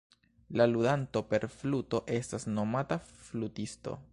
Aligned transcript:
La 0.61 0.65
ludanto 0.69 1.21
per 1.33 1.45
fluto 1.57 2.01
estas 2.17 2.47
nomata 2.55 2.99
flutisto. 3.21 3.99